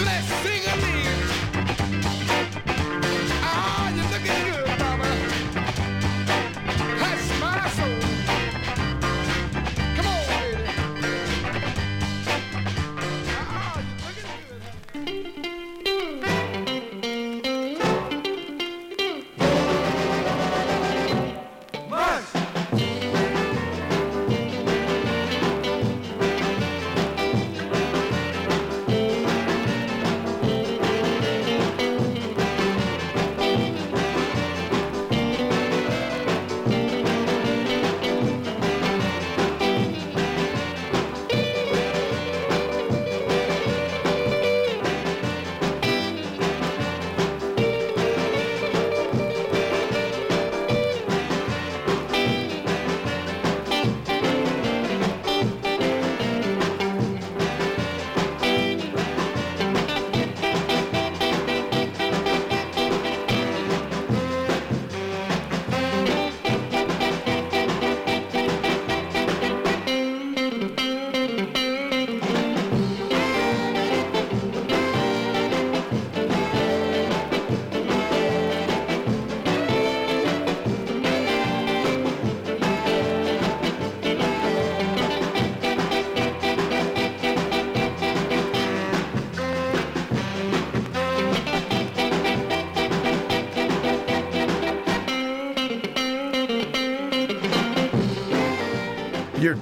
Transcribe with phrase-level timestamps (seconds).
[0.00, 0.39] You're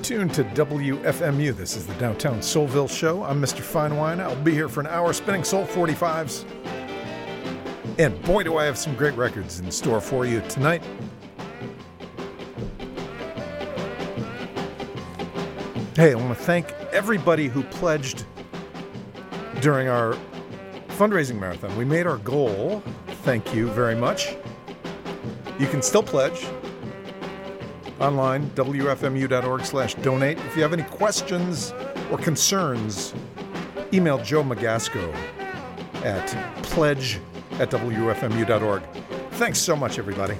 [0.09, 1.55] tuned to WFMU.
[1.55, 3.25] This is the Downtown Soulville Show.
[3.25, 3.61] I'm Mr.
[3.61, 4.21] Fine Wine.
[4.21, 6.47] I'll be here for an hour spinning Soul 45s.
[7.99, 10.83] And boy, do I have some great records in store for you tonight.
[15.95, 18.25] Hey, I want to thank everybody who pledged
[19.61, 20.17] during our
[20.97, 21.77] fundraising marathon.
[21.77, 22.83] We made our goal.
[23.25, 24.37] Thank you very much.
[25.59, 26.47] You can still pledge
[28.01, 30.39] online, wfmu.org slash donate.
[30.39, 31.73] If you have any questions
[32.11, 33.15] or concerns,
[33.93, 35.15] email Joe Magasco
[36.05, 36.27] at
[36.63, 37.21] pledge
[37.53, 38.83] at wfmu.org.
[39.33, 40.37] Thanks so much, everybody.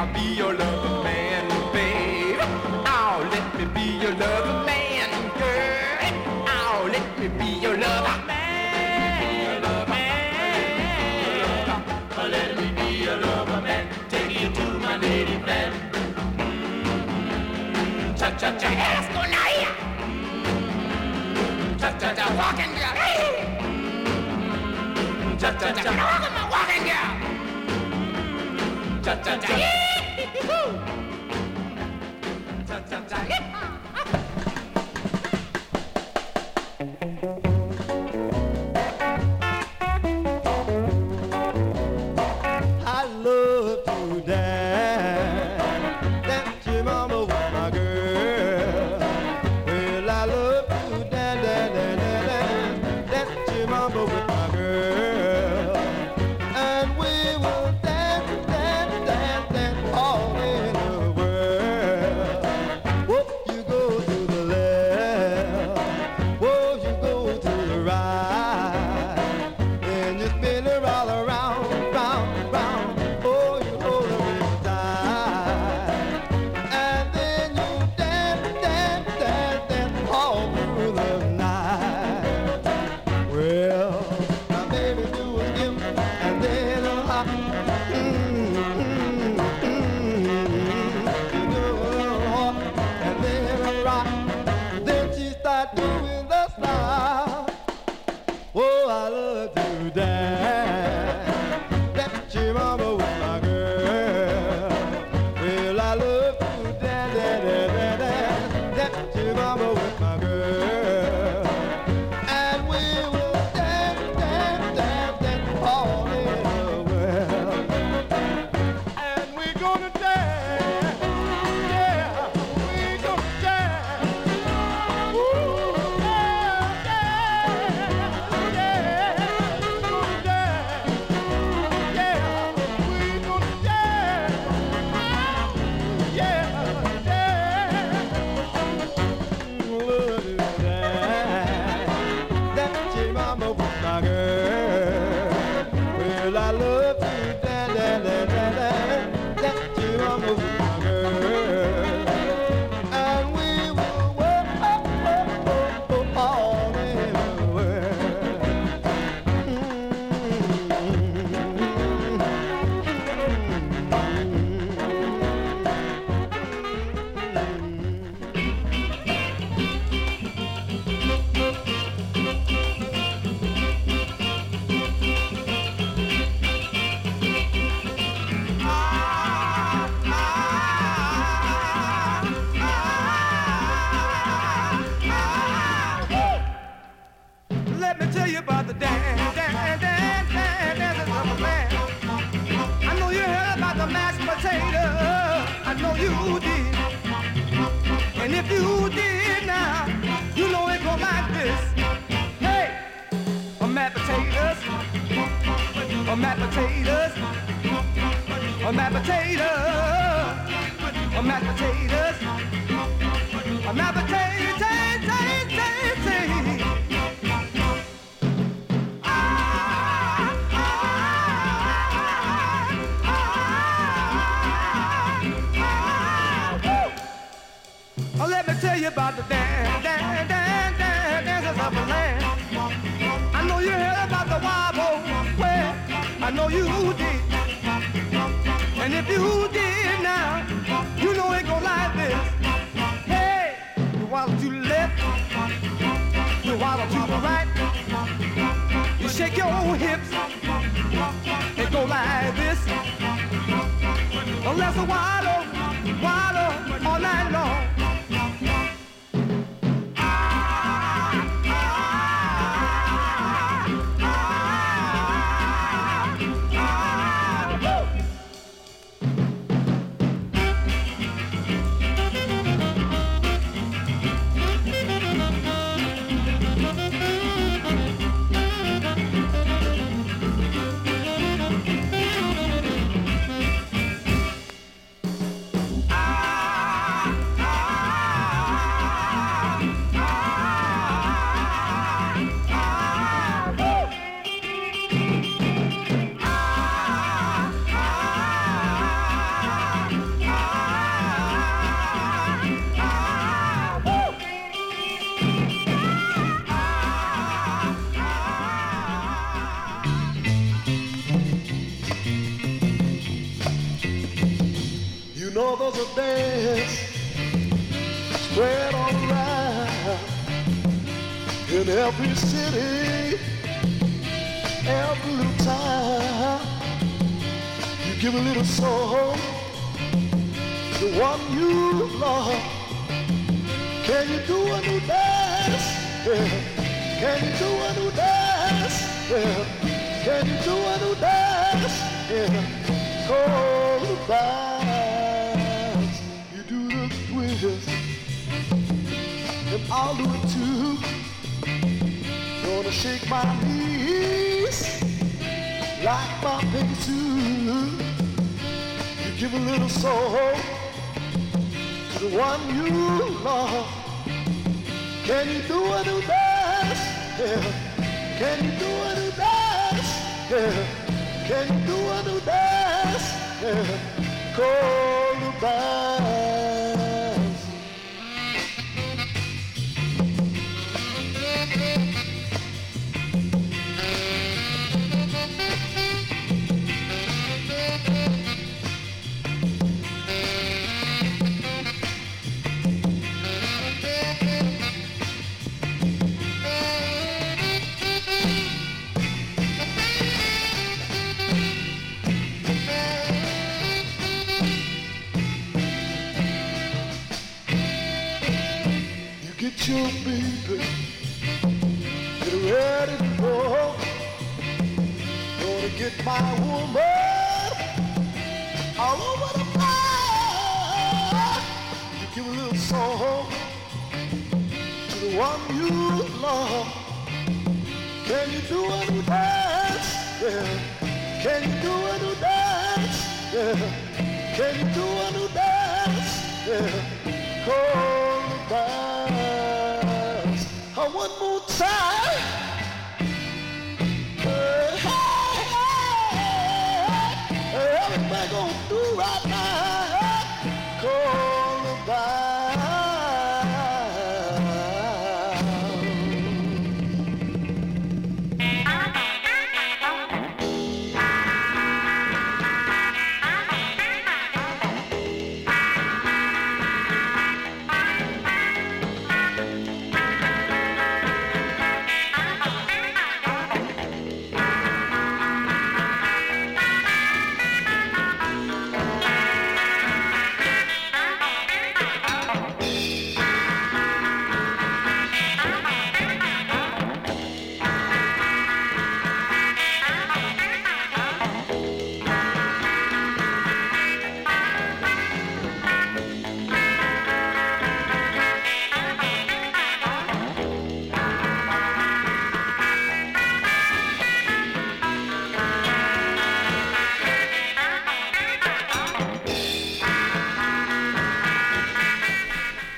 [0.00, 2.38] I'll be your lover, man, babe.
[2.40, 6.00] Oh, let me be your lover, man, girl.
[6.48, 8.40] Oh, let me be your lover, man.
[18.16, 18.70] Cha-cha-cha,
[21.78, 22.96] Cha-cha-cha, walking, yeah.
[23.60, 25.38] Mm.
[25.38, 26.39] Cha-cha-cha, walking,
[29.24, 29.36] cha
[32.90, 33.49] cha cha.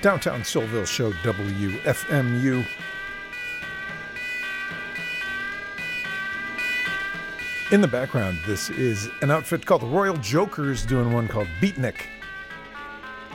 [0.02, 2.66] Downtown Soulville Show WFMU.
[7.70, 12.06] In the background, this is an outfit called the Royal Jokers doing one called Beatnik.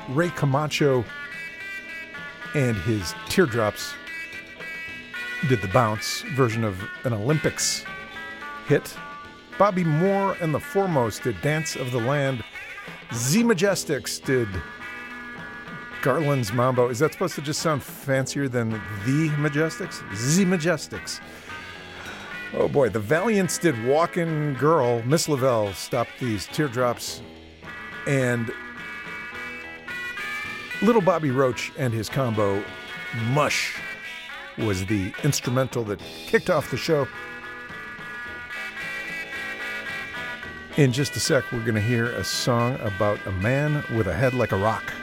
[0.09, 1.05] Ray Camacho
[2.53, 3.93] and his Teardrops
[5.47, 7.85] did the bounce version of an Olympics
[8.67, 8.93] hit.
[9.57, 12.43] Bobby Moore and the Fourmost did Dance of the Land.
[13.13, 14.49] Z Majestics did
[16.01, 16.89] Garland's Mambo.
[16.89, 19.99] Is that supposed to just sound fancier than The Majestics?
[20.35, 21.21] The Majestics.
[22.53, 25.03] Oh boy, the Valiants did Walkin' Girl.
[25.03, 27.21] Miss LaVell stopped these teardrops.
[28.07, 28.51] And
[30.81, 32.63] Little Bobby Roach and his combo,
[33.31, 33.75] Mush,
[34.57, 37.07] was the instrumental that kicked off the show.
[40.77, 44.13] In just a sec, we're going to hear a song about a man with a
[44.13, 44.93] head like a rock.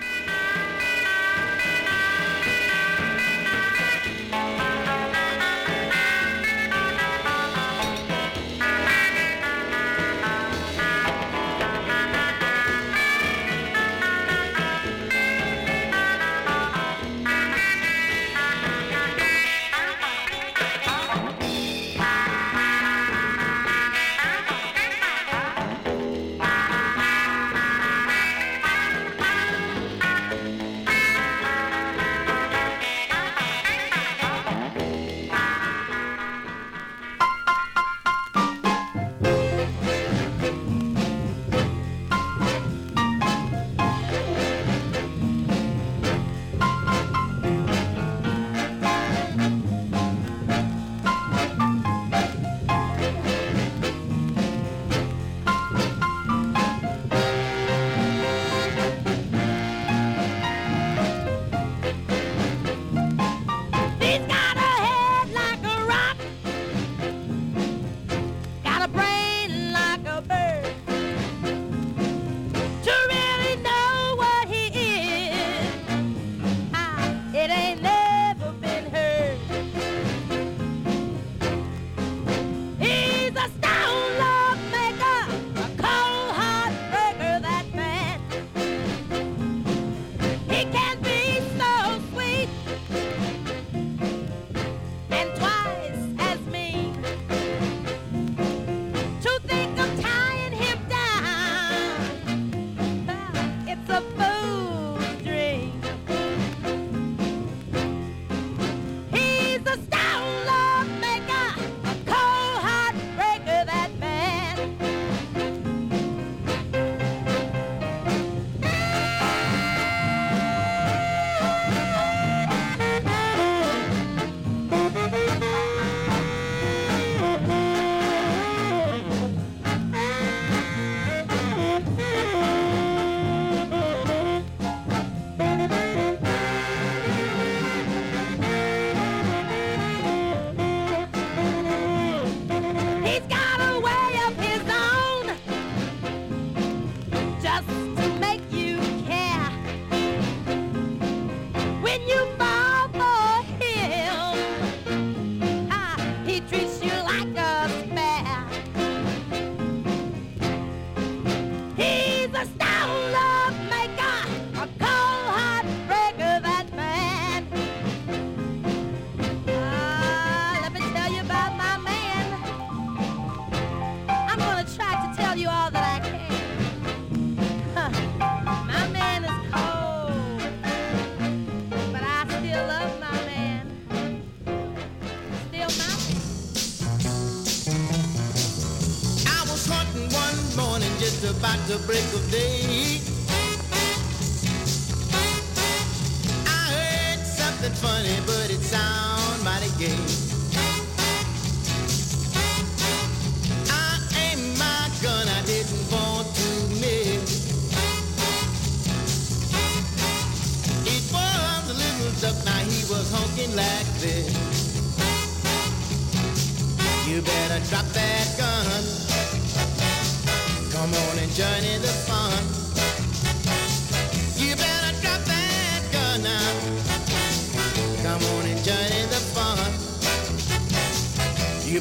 [199.84, 200.33] again.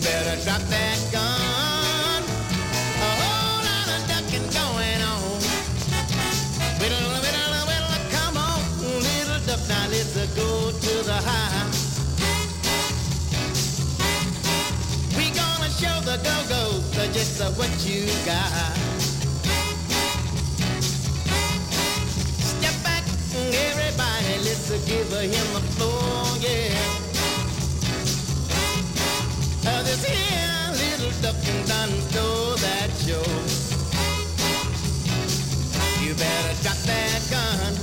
[0.03, 2.23] better drop that gun.
[2.23, 5.39] A whole lot of ducking going on.
[6.79, 8.59] Whittle, whittle, whittle, come on,
[8.99, 11.71] little duck, now let's go to the high.
[15.15, 16.83] We gonna show the go-go's
[17.15, 18.75] just what you got.
[22.51, 23.03] Step back,
[23.71, 26.92] everybody, let's give him a floor, yeah.
[29.85, 33.23] This here, little duckin' done stole that show.
[36.03, 37.73] You better drop that gun.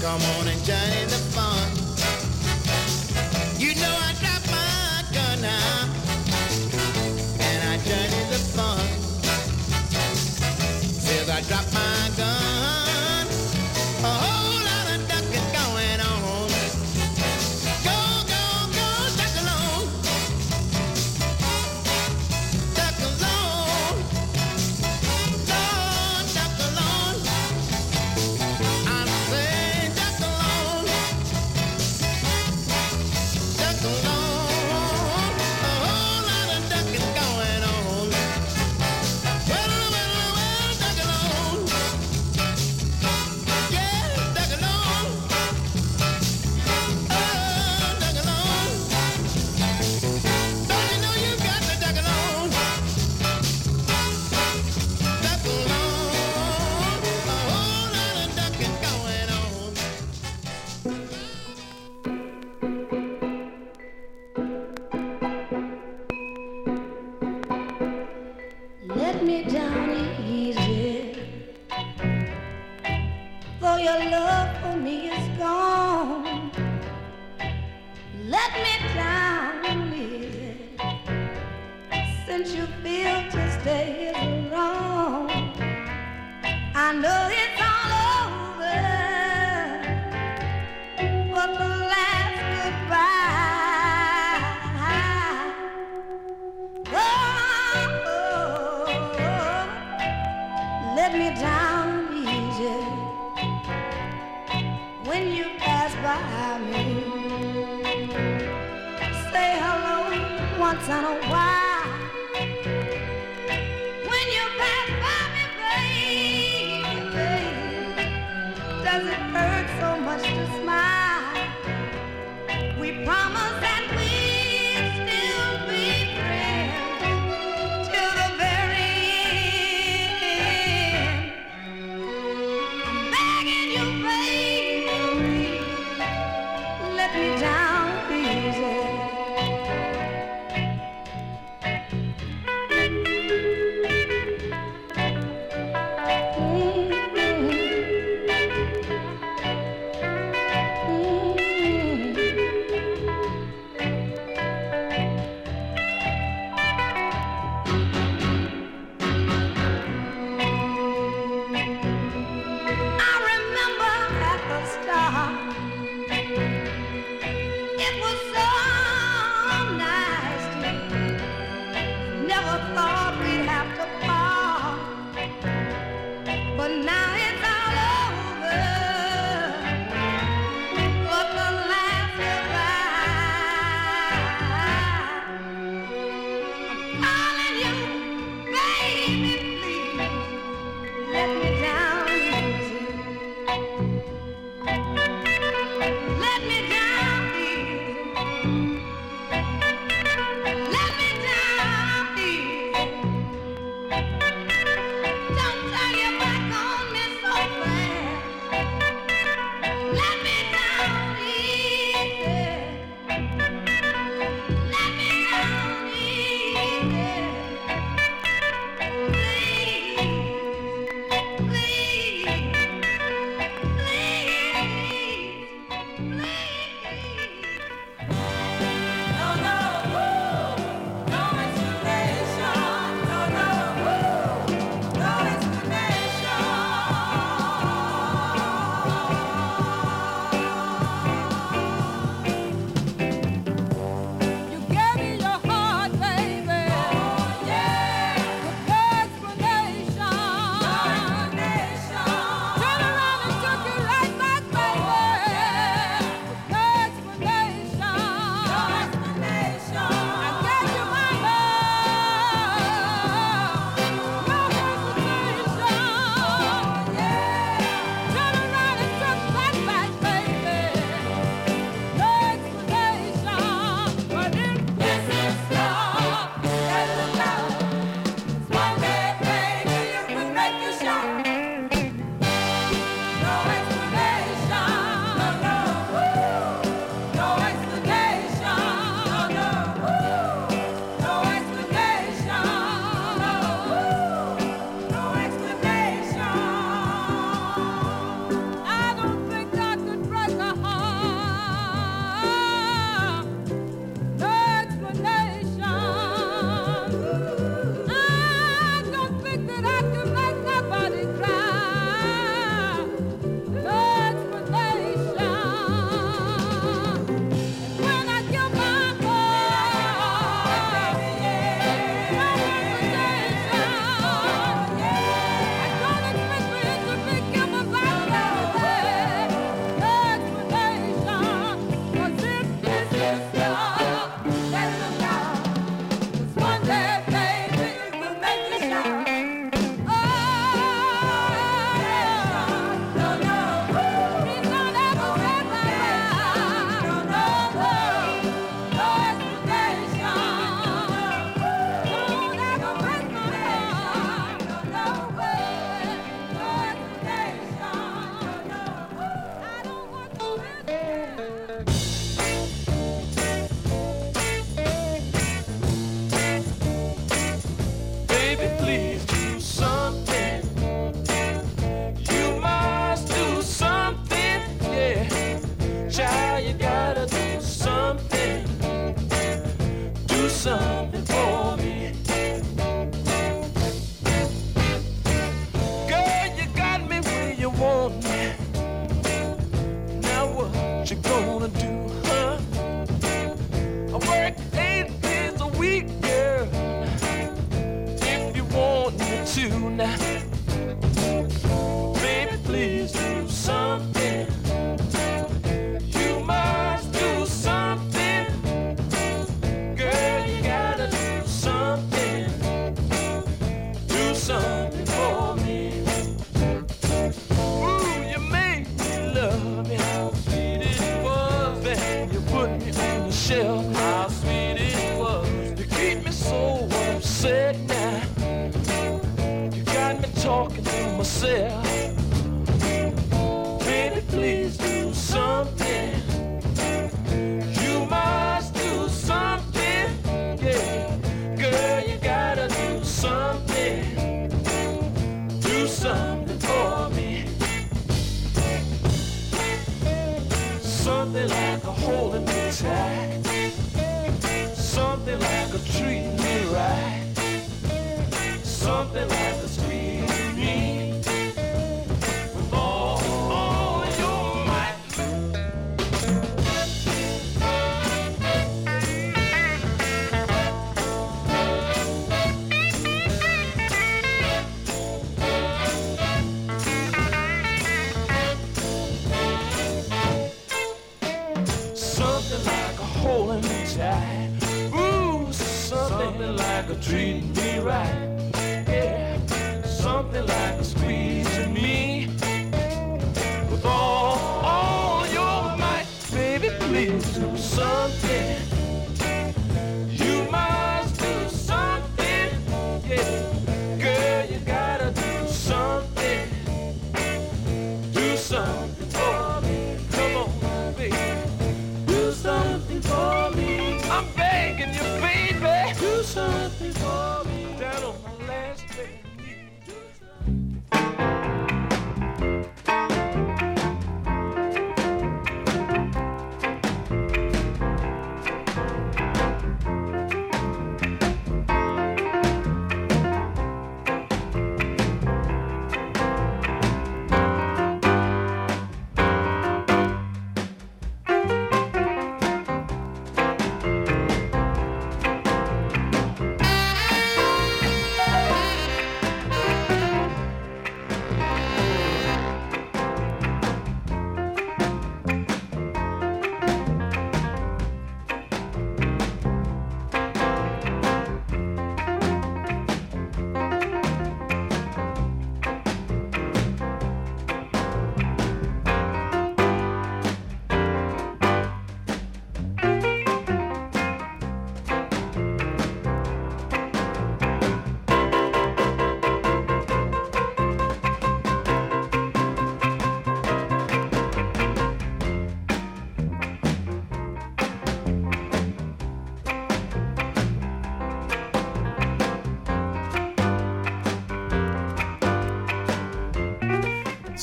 [0.00, 1.65] Come on and join the fun.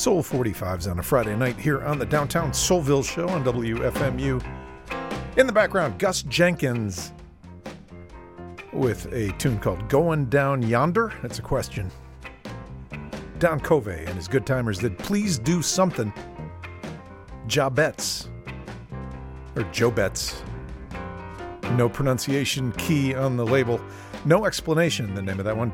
[0.04, 4.46] Soul 45s on a Friday night here on the Downtown Soulville Show on WFMU.
[5.38, 7.14] In the background, Gus Jenkins
[8.74, 11.14] with a tune called Going Down Yonder.
[11.22, 11.90] That's a question.
[13.40, 16.12] Don Covay and his good timers did Please Do Something.
[17.48, 18.28] Jabets,
[19.56, 20.44] or Joe Betts.
[21.76, 23.80] No pronunciation key on the label.
[24.26, 25.72] No explanation, the name of that one.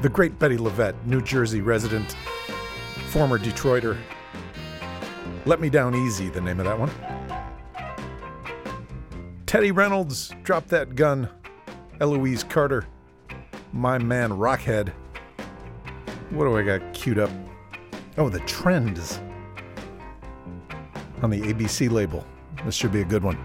[0.00, 2.16] The great Betty Lavette, New Jersey resident,
[3.08, 3.98] former Detroiter.
[5.44, 6.90] Let Me Down Easy, the name of that one.
[9.46, 11.28] Teddy Reynolds, Drop That Gun.
[12.00, 12.86] Eloise Carter,
[13.72, 14.92] My Man Rockhead.
[16.30, 17.30] What do I got queued up?
[18.16, 19.20] Oh, the trends
[21.22, 22.24] on the ABC label.
[22.64, 23.36] This should be a good one.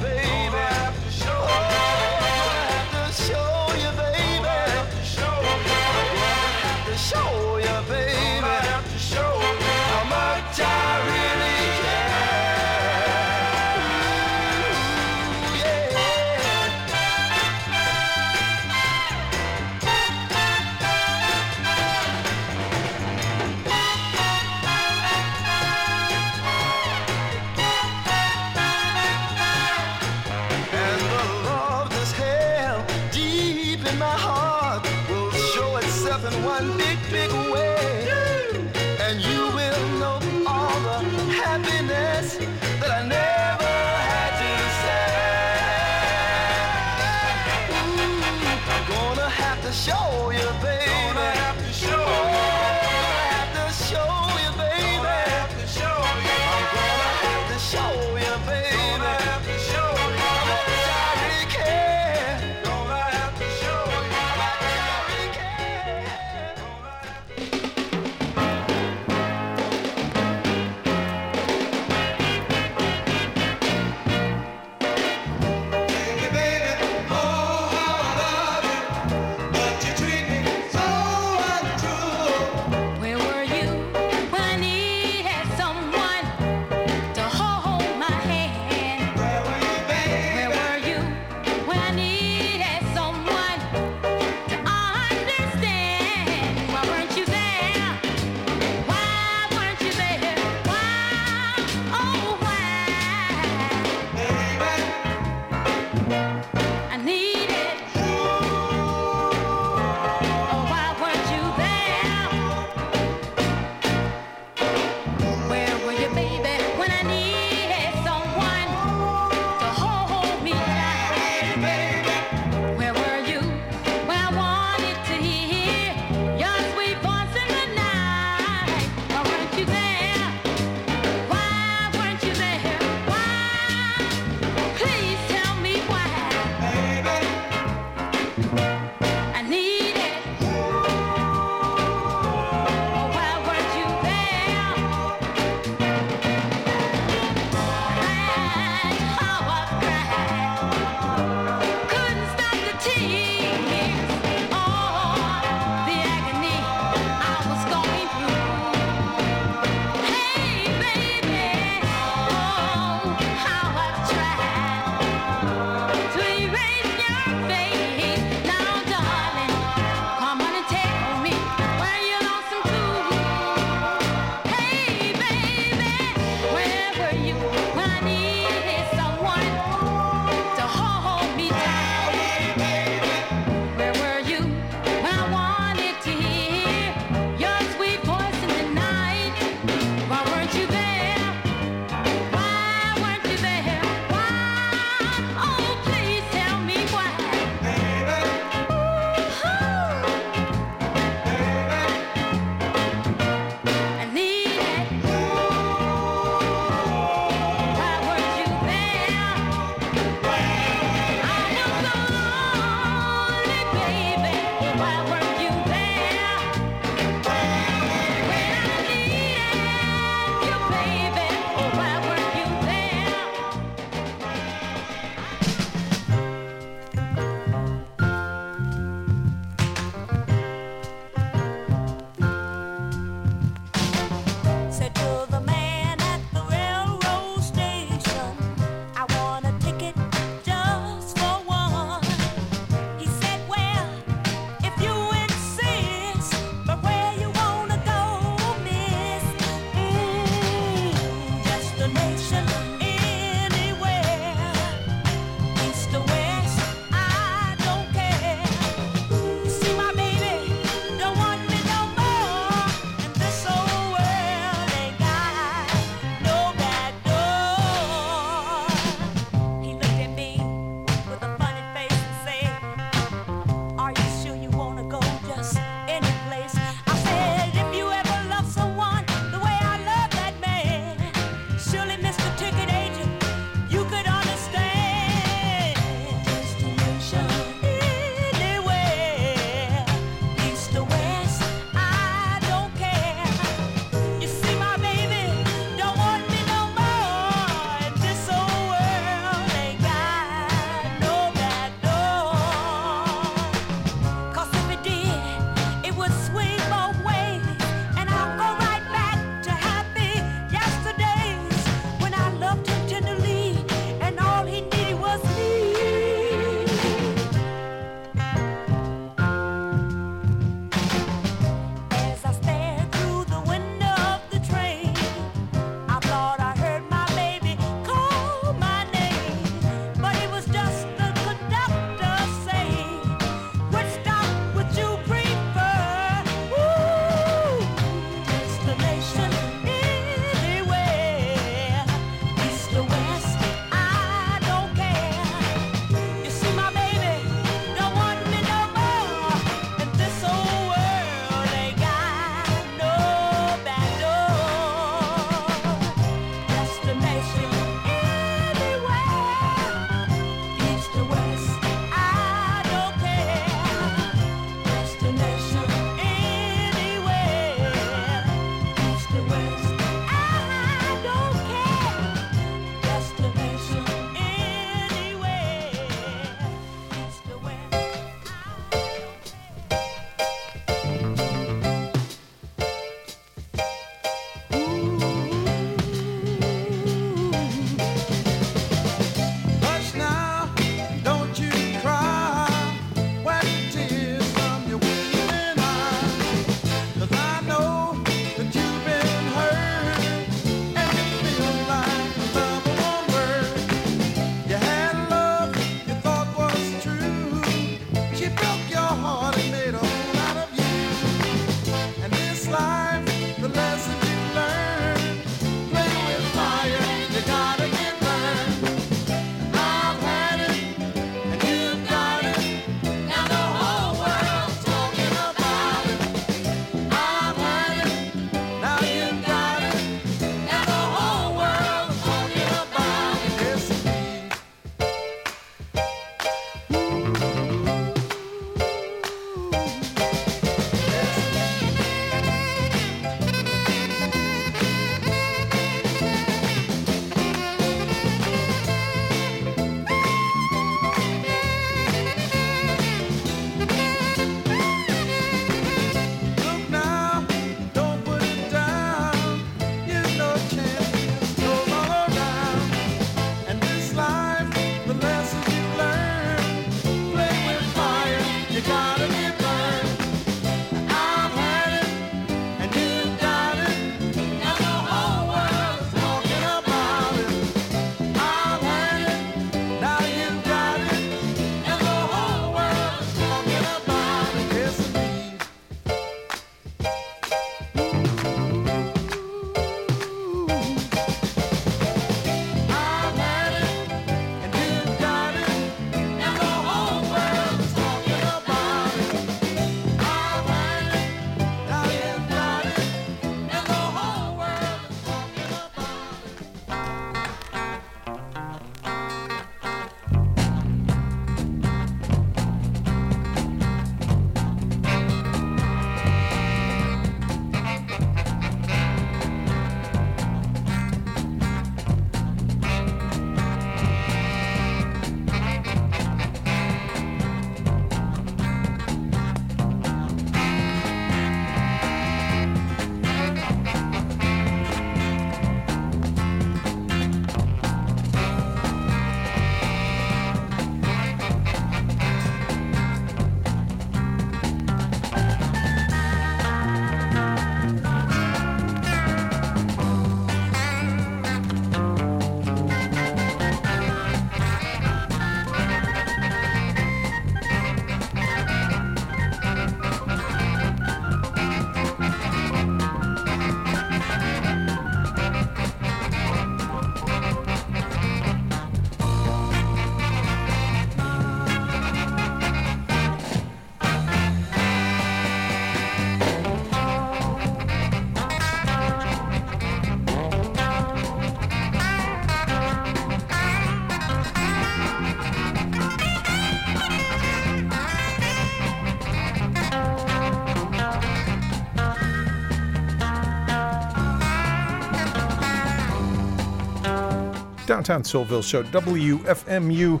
[597.82, 600.00] Downtown Soulville Show, WFMU.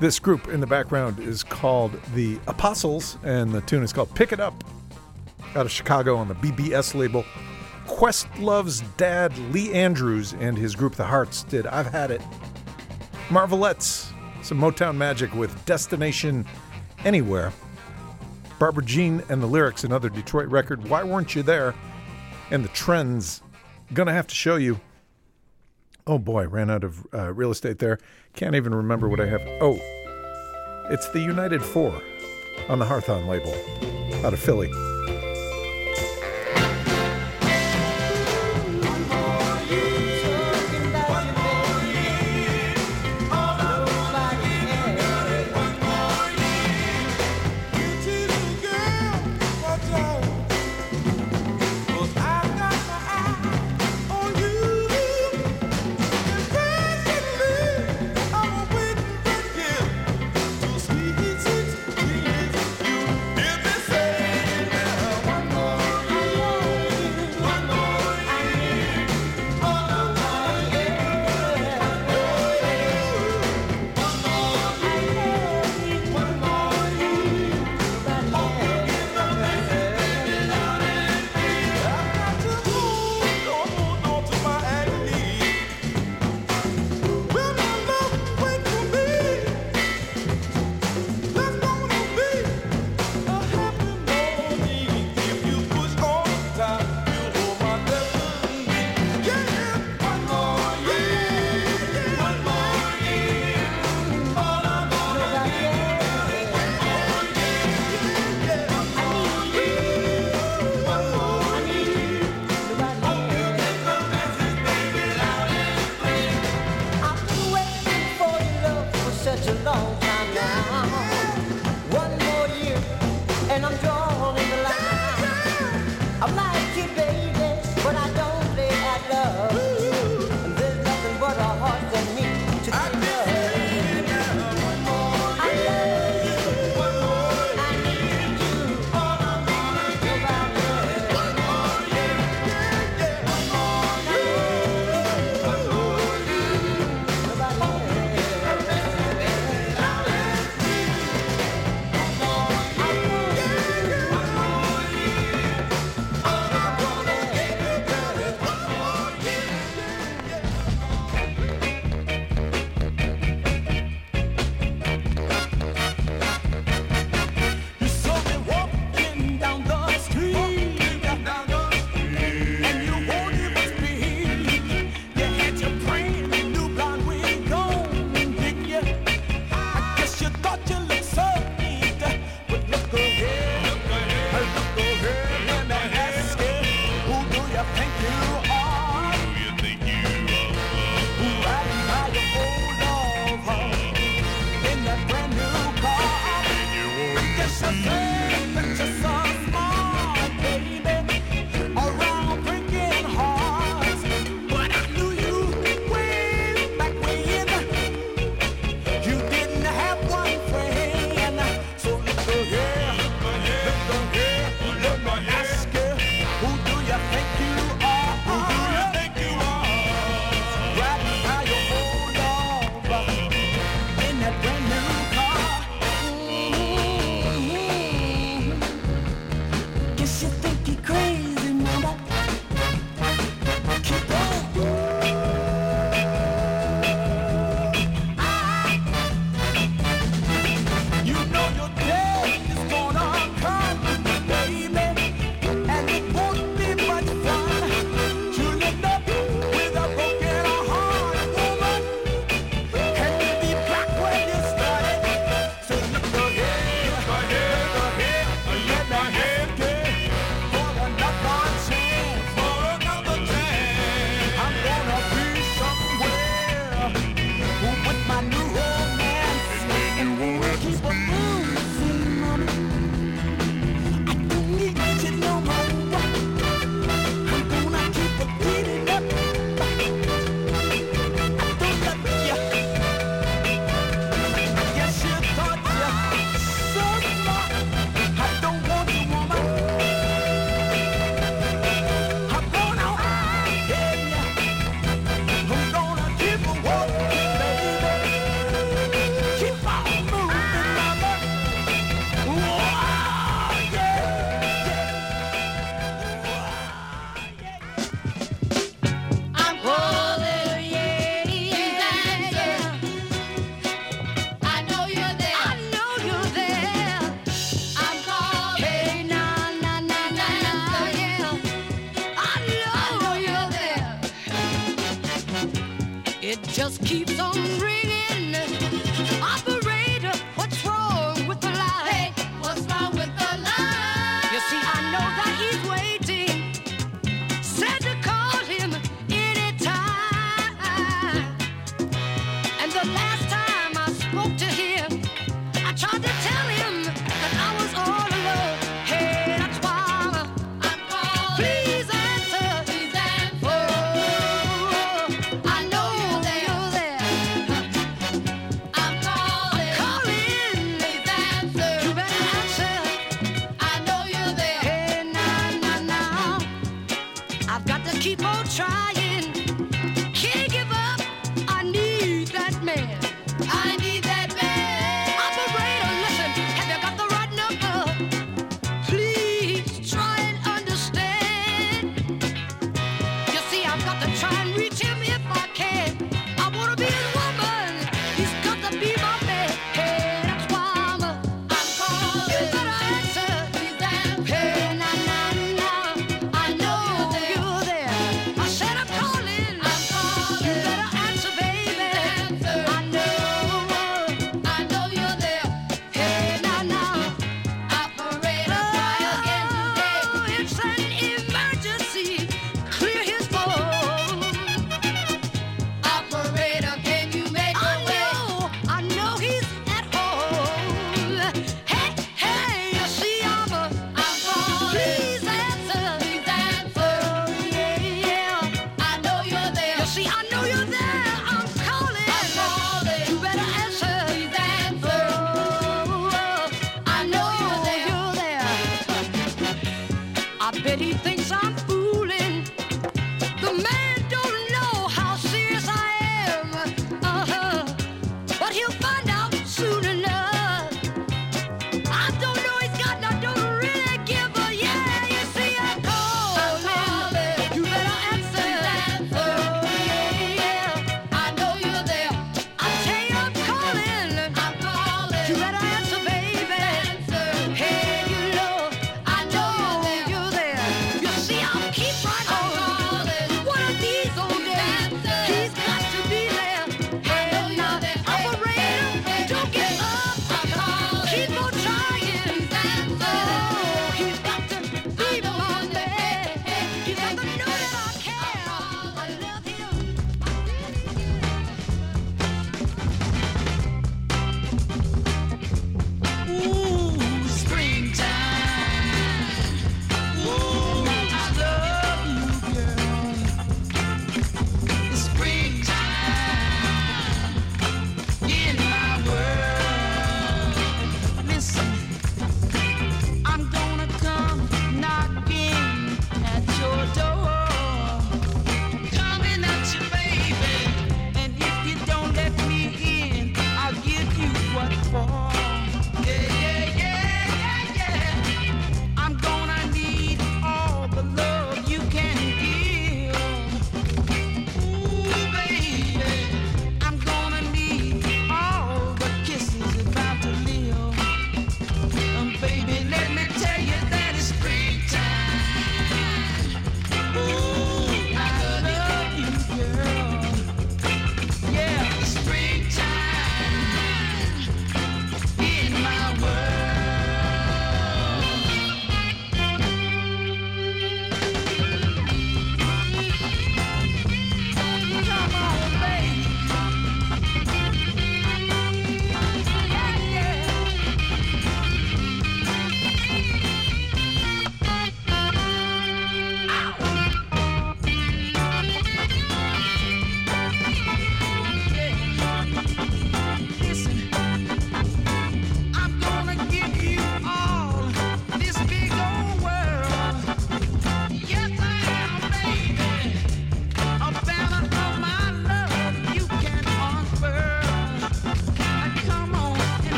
[0.00, 4.32] This group in the background is called the Apostles, and the tune is called Pick
[4.32, 4.64] It Up
[5.54, 7.24] out of Chicago on the BBS label.
[7.86, 12.20] Questlove's dad, Lee Andrews, and his group, The Hearts, did I've Had It.
[13.30, 14.12] Marvelettes,
[14.42, 16.44] some Motown magic with Destination
[17.06, 17.50] Anywhere.
[18.58, 21.74] Barbara Jean and the lyrics, another Detroit record, Why Weren't You There?
[22.50, 23.42] And the trends,
[23.94, 24.78] gonna have to show you.
[26.06, 27.98] Oh boy, ran out of uh, real estate there.
[28.34, 29.42] Can't even remember what I have.
[29.60, 29.78] Oh,
[30.90, 32.02] it's the United Four
[32.68, 33.54] on the Harthon label
[34.24, 34.70] out of Philly.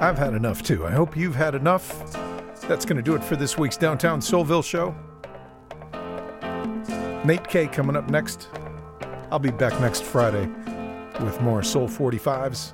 [0.00, 0.86] I've had enough too.
[0.86, 2.12] I hope you've had enough.
[2.62, 4.94] That's going to do it for this week's Downtown Soulville show.
[7.26, 8.48] Nate K coming up next.
[9.30, 10.46] I'll be back next Friday
[11.20, 12.72] with more Soul 45s.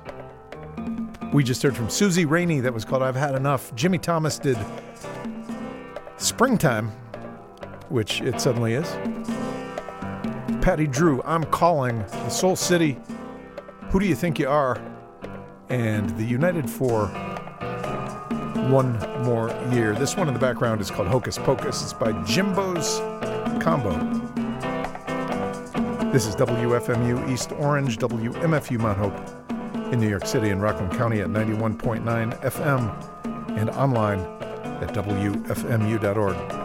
[1.33, 3.75] We just heard from Susie Raney that was called I've Had Enough.
[3.75, 4.57] Jimmy Thomas did
[6.15, 6.91] Springtime,
[7.89, 8.87] which it suddenly is.
[10.61, 12.97] Patti Drew, I'm calling the Soul City.
[13.89, 14.81] Who do you think you are?
[15.67, 17.07] And the United Four
[18.69, 19.93] one more year.
[19.93, 21.83] This one in the background is called Hokus Pokus.
[21.83, 22.99] It's by Jimbo's
[23.61, 24.44] Combo.
[26.15, 31.19] This is WFMU East Orange, WMFU Mount Hope in New York City and Rockland County
[31.19, 34.21] at 91.9 FM and online
[34.81, 36.64] at WFMU.org.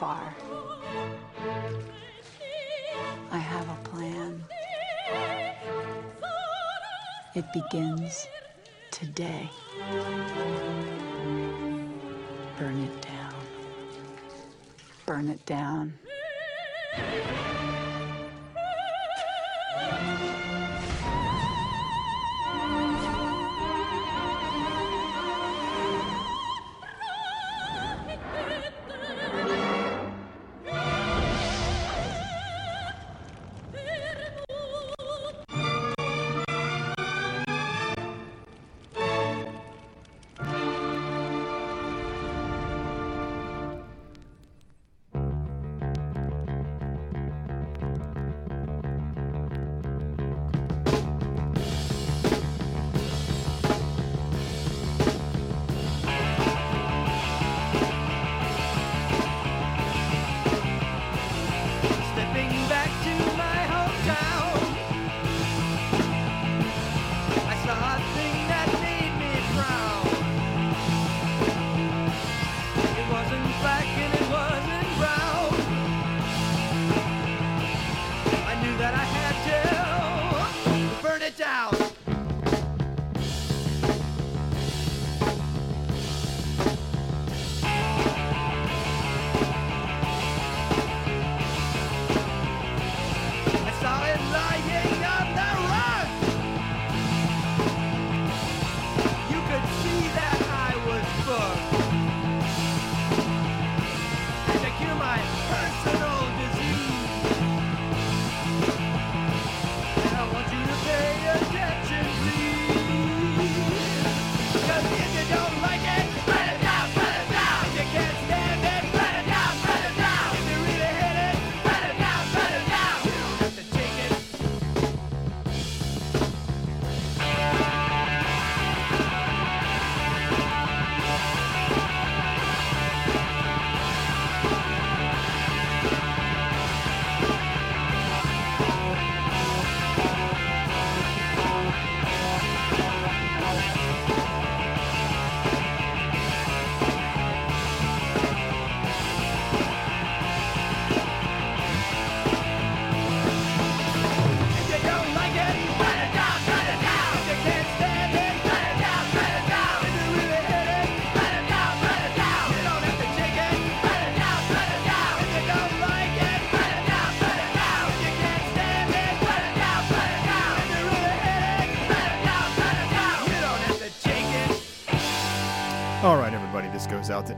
[0.00, 0.34] far.
[3.30, 4.42] I have a plan.
[7.34, 8.26] It begins
[8.90, 9.50] today.
[12.58, 13.34] Burn it down.
[15.04, 15.92] Burn it down.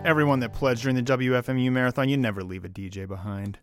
[0.04, 2.08] everyone that pledged during the WFMU marathon.
[2.08, 3.58] You never leave a DJ behind.